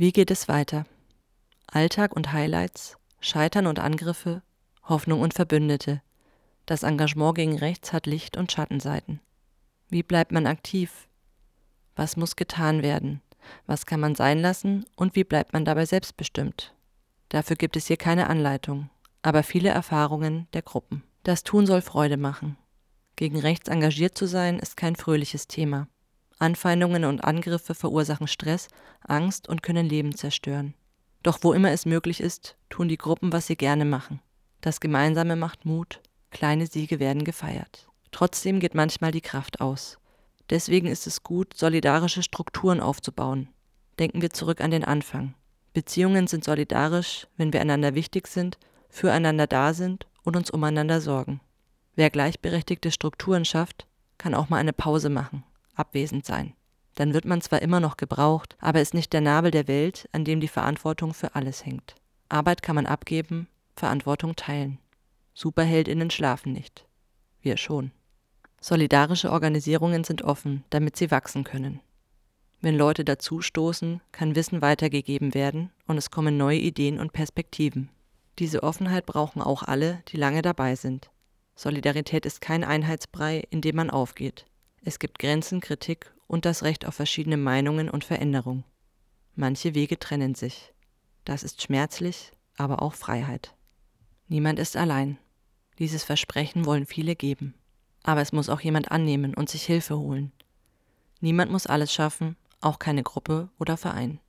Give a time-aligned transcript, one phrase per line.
[0.00, 0.86] Wie geht es weiter?
[1.66, 4.42] Alltag und Highlights, Scheitern und Angriffe,
[4.84, 6.02] Hoffnung und Verbündete.
[6.66, 9.18] Das Engagement gegen rechts hat Licht- und Schattenseiten.
[9.88, 11.08] Wie bleibt man aktiv?
[11.96, 13.22] Was muss getan werden?
[13.66, 16.76] Was kann man sein lassen und wie bleibt man dabei selbstbestimmt?
[17.28, 18.90] Dafür gibt es hier keine Anleitung,
[19.22, 21.02] aber viele Erfahrungen der Gruppen.
[21.24, 22.56] Das Tun soll Freude machen.
[23.16, 25.88] Gegen rechts engagiert zu sein, ist kein fröhliches Thema.
[26.38, 28.68] Anfeindungen und Angriffe verursachen Stress,
[29.00, 30.74] Angst und können Leben zerstören.
[31.22, 34.20] Doch wo immer es möglich ist, tun die Gruppen, was sie gerne machen.
[34.60, 37.88] Das Gemeinsame macht Mut, kleine Siege werden gefeiert.
[38.10, 39.98] Trotzdem geht manchmal die Kraft aus.
[40.50, 43.48] Deswegen ist es gut, solidarische Strukturen aufzubauen.
[43.98, 45.34] Denken wir zurück an den Anfang.
[45.74, 51.40] Beziehungen sind solidarisch, wenn wir einander wichtig sind, füreinander da sind und uns umeinander sorgen.
[51.94, 55.44] Wer gleichberechtigte Strukturen schafft, kann auch mal eine Pause machen,
[55.78, 56.54] abwesend sein.
[56.94, 60.24] Dann wird man zwar immer noch gebraucht, aber ist nicht der Nabel der Welt, an
[60.24, 61.94] dem die Verantwortung für alles hängt.
[62.28, 64.78] Arbeit kann man abgeben, Verantwortung teilen.
[65.34, 66.86] Superheldinnen schlafen nicht.
[67.40, 67.92] Wir schon.
[68.60, 71.80] Solidarische Organisierungen sind offen, damit sie wachsen können.
[72.60, 77.88] Wenn Leute dazustoßen, kann Wissen weitergegeben werden und es kommen neue Ideen und Perspektiven.
[78.40, 81.10] Diese Offenheit brauchen auch alle, die lange dabei sind.
[81.54, 84.46] Solidarität ist kein Einheitsbrei, in dem man aufgeht.
[84.84, 88.64] Es gibt Grenzen, Kritik und das Recht auf verschiedene Meinungen und Veränderung.
[89.34, 90.72] Manche Wege trennen sich.
[91.24, 93.54] Das ist schmerzlich, aber auch Freiheit.
[94.28, 95.18] Niemand ist allein.
[95.78, 97.54] Dieses Versprechen wollen viele geben.
[98.02, 100.32] Aber es muss auch jemand annehmen und sich Hilfe holen.
[101.20, 104.20] Niemand muss alles schaffen, auch keine Gruppe oder Verein.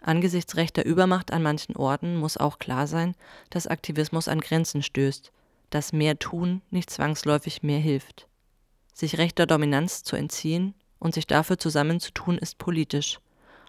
[0.00, 3.14] Angesichts rechter Übermacht an manchen Orten muss auch klar sein,
[3.50, 5.32] dass Aktivismus an Grenzen stößt,
[5.70, 8.28] dass mehr tun nicht zwangsläufig mehr hilft.
[8.96, 13.18] Sich rechter Dominanz zu entziehen und sich dafür zusammenzutun ist politisch,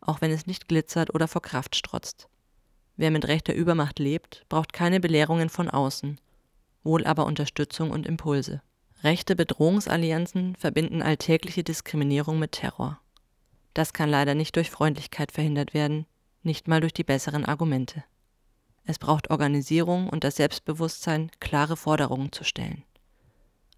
[0.00, 2.26] auch wenn es nicht glitzert oder vor Kraft strotzt.
[2.96, 6.18] Wer mit rechter Übermacht lebt, braucht keine Belehrungen von außen,
[6.84, 8.62] wohl aber Unterstützung und Impulse.
[9.02, 12.98] Rechte Bedrohungsallianzen verbinden alltägliche Diskriminierung mit Terror.
[13.74, 16.06] Das kann leider nicht durch Freundlichkeit verhindert werden,
[16.42, 18.04] nicht mal durch die besseren Argumente.
[18.86, 22.84] Es braucht Organisierung und das Selbstbewusstsein, klare Forderungen zu stellen.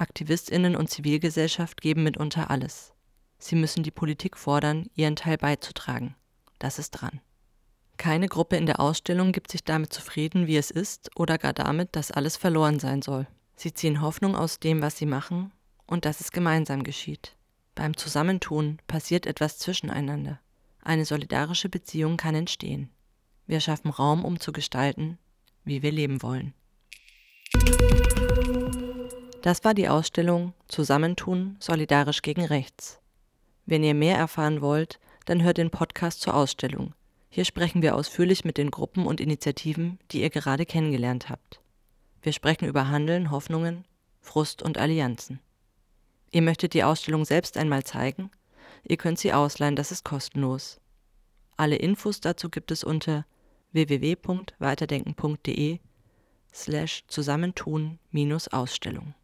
[0.00, 2.92] Aktivistinnen und Zivilgesellschaft geben mitunter alles.
[3.38, 6.14] Sie müssen die Politik fordern, ihren Teil beizutragen.
[6.58, 7.20] Das ist dran.
[7.96, 11.96] Keine Gruppe in der Ausstellung gibt sich damit zufrieden, wie es ist, oder gar damit,
[11.96, 13.26] dass alles verloren sein soll.
[13.56, 15.52] Sie ziehen Hoffnung aus dem, was sie machen,
[15.86, 17.36] und dass es gemeinsam geschieht.
[17.74, 20.40] Beim Zusammentun passiert etwas zwischeneinander.
[20.82, 22.90] Eine solidarische Beziehung kann entstehen.
[23.46, 25.18] Wir schaffen Raum, um zu gestalten,
[25.64, 26.54] wie wir leben wollen.
[29.42, 32.98] Das war die Ausstellung Zusammentun solidarisch gegen rechts.
[33.66, 36.92] Wenn ihr mehr erfahren wollt, dann hört den Podcast zur Ausstellung.
[37.30, 41.60] Hier sprechen wir ausführlich mit den Gruppen und Initiativen, die ihr gerade kennengelernt habt.
[42.20, 43.84] Wir sprechen über Handeln, Hoffnungen,
[44.20, 45.38] Frust und Allianzen.
[46.32, 48.32] Ihr möchtet die Ausstellung selbst einmal zeigen?
[48.82, 50.80] Ihr könnt sie ausleihen, das ist kostenlos.
[51.56, 53.24] Alle Infos dazu gibt es unter
[53.72, 55.78] www.weiterdenken.de
[56.52, 59.14] slash Zusammentun-Ausstellung.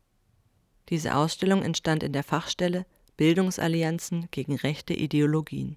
[0.88, 2.86] Diese Ausstellung entstand in der Fachstelle
[3.16, 5.76] Bildungsallianzen gegen rechte Ideologien.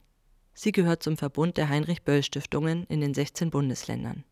[0.53, 4.23] Sie gehört zum Verbund der Heinrich-Böll-Stiftungen in den 16 Bundesländern.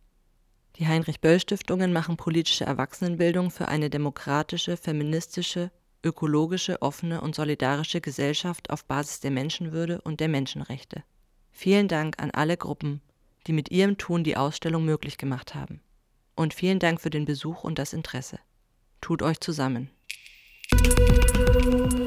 [0.78, 5.72] Die Heinrich-Böll-Stiftungen machen politische Erwachsenenbildung für eine demokratische, feministische
[6.06, 11.03] ökologische, offene und solidarische Gesellschaft auf Basis der Menschenwürde und der Menschenrechte.
[11.52, 13.02] Vielen Dank an alle Gruppen,
[13.47, 15.81] die mit ihrem Tun die Ausstellung möglich gemacht haben.
[16.36, 18.40] Und vielen Dank für den Besuch und das Interesse.
[19.02, 19.90] Tut euch zusammen.
[20.72, 22.05] Thank you.